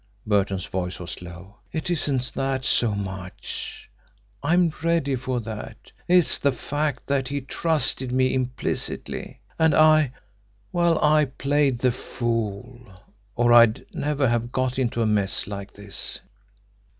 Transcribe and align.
Burton's 0.25 0.65
voice 0.65 0.97
was 0.99 1.21
low. 1.21 1.57
"It 1.71 1.91
isn't 1.91 2.33
that 2.33 2.65
so 2.65 2.95
much. 2.95 3.87
I'm 4.41 4.73
ready 4.83 5.15
for 5.15 5.39
that. 5.41 5.91
It's 6.07 6.39
the 6.39 6.51
fact 6.51 7.05
that 7.05 7.27
he 7.27 7.39
trusted 7.41 8.11
me 8.11 8.33
implicitly, 8.33 9.41
and 9.59 9.75
I 9.75 10.11
well, 10.71 10.97
I 11.03 11.25
played 11.25 11.77
the 11.77 11.91
fool, 11.91 12.81
or 13.35 13.53
I'd 13.53 13.85
never 13.93 14.27
have 14.27 14.51
got 14.51 14.79
into 14.79 15.03
a 15.03 15.05
mess 15.05 15.45
like 15.45 15.73
this." 15.75 16.19